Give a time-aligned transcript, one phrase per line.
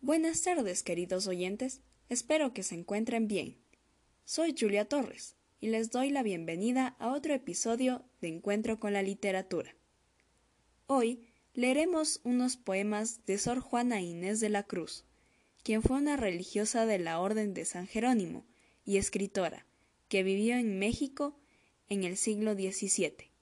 [0.00, 1.80] Buenas tardes, queridos oyentes.
[2.08, 3.58] Espero que se encuentren bien.
[4.24, 9.02] Soy Julia Torres y les doy la bienvenida a otro episodio de Encuentro con la
[9.02, 9.74] Literatura.
[10.86, 15.04] Hoy leeremos unos poemas de Sor Juana Inés de la Cruz,
[15.64, 18.46] quien fue una religiosa de la Orden de San Jerónimo
[18.84, 19.66] y escritora,
[20.08, 21.36] que vivió en México
[21.88, 23.32] en el siglo XVII.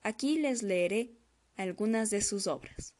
[0.00, 1.10] Aquí les leeré
[1.56, 2.94] algunas de sus obras.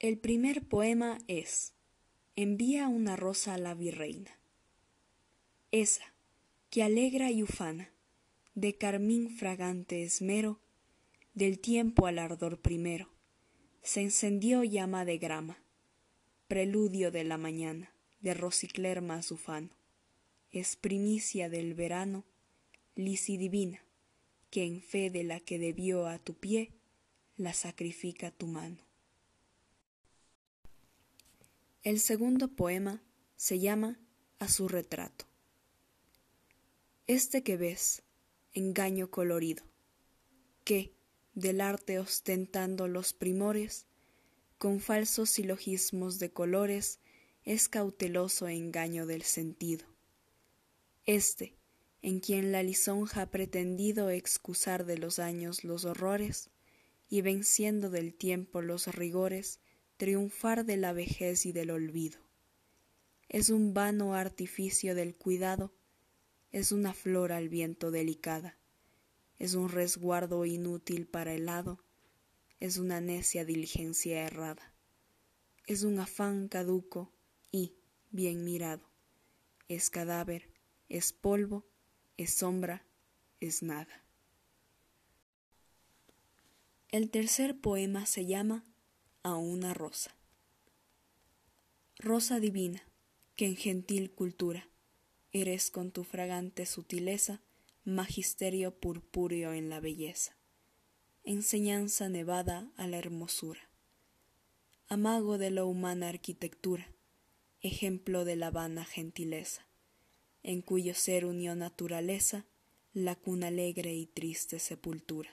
[0.00, 1.74] El primer poema es
[2.34, 4.30] Envía una rosa a la virreina.
[5.72, 6.14] Esa,
[6.70, 7.92] que alegra y ufana,
[8.54, 10.58] de carmín fragante esmero,
[11.34, 13.10] del tiempo al ardor primero,
[13.82, 15.62] se encendió llama de grama,
[16.48, 17.92] preludio de la mañana,
[18.22, 19.68] de rosicler más ufano,
[20.50, 22.24] es primicia del verano,
[22.94, 23.84] lisi divina,
[24.48, 26.72] que en fe de la que debió a tu pie,
[27.36, 28.89] la sacrifica tu mano.
[31.82, 33.02] El segundo poema
[33.36, 33.98] se llama
[34.38, 35.24] A su retrato.
[37.06, 38.02] Este que ves,
[38.52, 39.64] engaño colorido,
[40.62, 40.92] que,
[41.32, 43.86] del arte ostentando los primores,
[44.58, 47.00] con falsos silogismos de colores,
[47.44, 49.86] es cauteloso engaño del sentido.
[51.06, 51.56] Este,
[52.02, 56.50] en quien la lisonja ha pretendido excusar de los años los horrores,
[57.08, 59.60] y venciendo del tiempo los rigores,
[60.00, 62.20] triunfar de la vejez y del olvido.
[63.28, 65.74] Es un vano artificio del cuidado,
[66.52, 68.56] es una flor al viento delicada,
[69.38, 71.84] es un resguardo inútil para el hado,
[72.60, 74.72] es una necia diligencia errada,
[75.66, 77.12] es un afán caduco
[77.52, 77.74] y,
[78.10, 78.88] bien mirado,
[79.68, 80.48] es cadáver,
[80.88, 81.66] es polvo,
[82.16, 82.86] es sombra,
[83.38, 84.02] es nada.
[86.88, 88.64] El tercer poema se llama
[89.22, 90.14] a una rosa.
[91.98, 92.82] Rosa divina,
[93.36, 94.66] que en gentil cultura
[95.32, 97.42] eres con tu fragante sutileza
[97.84, 100.36] magisterio purpúreo en la belleza,
[101.24, 103.60] enseñanza nevada a la hermosura,
[104.88, 106.88] amago de la humana arquitectura,
[107.60, 109.66] ejemplo de la vana gentileza,
[110.42, 112.46] en cuyo ser unió naturaleza
[112.92, 115.30] la cuna alegre y triste sepultura.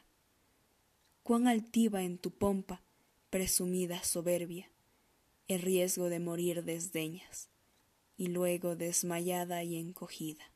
[1.23, 2.83] Cuán altiva en tu pompa
[3.29, 4.71] presumida soberbia,
[5.47, 7.49] el riesgo de morir desdeñas,
[8.17, 10.51] y luego desmayada y encogida,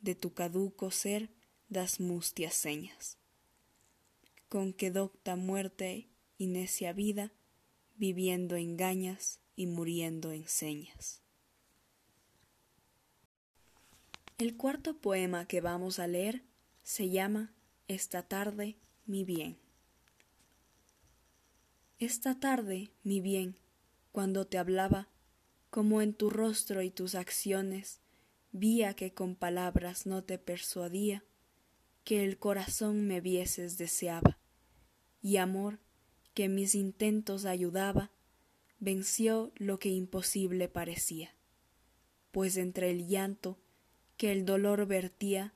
[0.00, 1.30] de tu caduco ser
[1.68, 3.18] das mustias señas.
[4.48, 6.08] Con que docta muerte
[6.38, 7.32] y necia vida,
[7.96, 11.20] viviendo engañas y muriendo enseñas.
[14.38, 16.42] El cuarto poema que vamos a leer
[16.82, 17.52] se llama
[17.88, 19.58] Esta tarde, mi bien.
[22.00, 23.58] Esta tarde, mi bien,
[24.10, 25.10] cuando te hablaba,
[25.68, 28.00] como en tu rostro y tus acciones,
[28.52, 31.22] vía que con palabras no te persuadía,
[32.02, 34.38] que el corazón me vieses deseaba,
[35.20, 35.78] y amor,
[36.32, 38.10] que mis intentos ayudaba,
[38.78, 41.34] venció lo que imposible parecía,
[42.30, 43.58] pues entre el llanto
[44.16, 45.52] que el dolor vertía,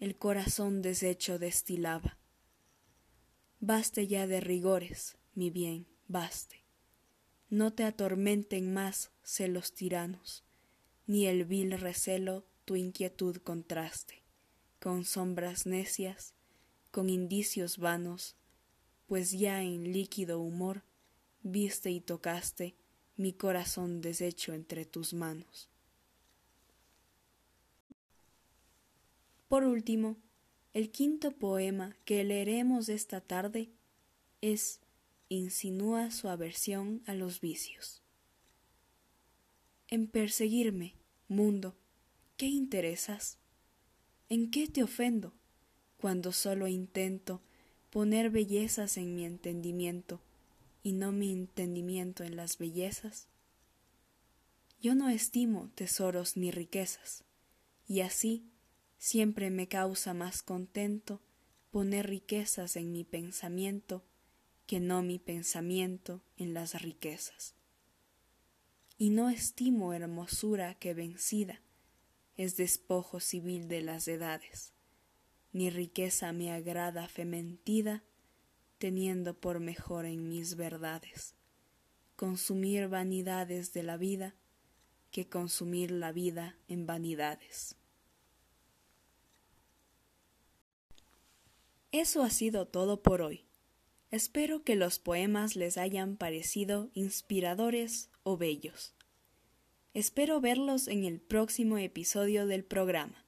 [0.00, 2.16] el corazón deshecho destilaba.
[3.60, 6.64] Baste ya de rigores, mi bien, baste.
[7.50, 10.44] No te atormenten más celos tiranos,
[11.06, 14.24] ni el vil recelo tu inquietud contraste,
[14.80, 16.34] con sombras necias,
[16.90, 18.34] con indicios vanos,
[19.06, 20.82] pues ya en líquido humor
[21.42, 22.74] viste y tocaste
[23.16, 25.68] mi corazón deshecho entre tus manos.
[29.48, 30.16] Por último,
[30.72, 33.70] el quinto poema que leeremos esta tarde
[34.40, 34.80] es
[35.28, 38.02] insinúa su aversión a los vicios.
[39.88, 40.94] En perseguirme,
[41.28, 41.76] mundo,
[42.36, 43.38] ¿qué interesas?
[44.28, 45.32] ¿En qué te ofendo
[45.96, 47.42] cuando solo intento
[47.90, 50.20] poner bellezas en mi entendimiento
[50.82, 53.28] y no mi entendimiento en las bellezas?
[54.80, 57.24] Yo no estimo tesoros ni riquezas,
[57.88, 58.44] y así
[58.98, 61.20] siempre me causa más contento
[61.70, 64.04] poner riquezas en mi pensamiento
[64.66, 67.54] que no mi pensamiento en las riquezas.
[68.98, 71.60] Y no estimo hermosura que vencida
[72.36, 74.72] es despojo civil de las edades,
[75.52, 78.02] ni riqueza me agrada fementida,
[78.78, 81.36] teniendo por mejor en mis verdades
[82.16, 84.34] consumir vanidades de la vida
[85.10, 87.76] que consumir la vida en vanidades.
[91.92, 93.45] Eso ha sido todo por hoy.
[94.10, 98.94] Espero que los poemas les hayan parecido inspiradores o bellos.
[99.94, 103.24] Espero verlos en el próximo episodio del programa.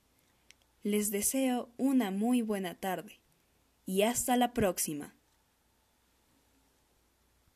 [0.85, 3.21] Les deseo una muy buena tarde
[3.87, 5.18] y hasta la próxima.